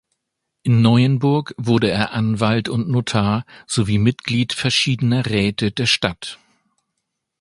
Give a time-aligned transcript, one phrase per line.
[0.63, 6.39] In Neuenburg wurde er Anwalt und Notar sowie Mitglied verschiedener Räte der Stadt.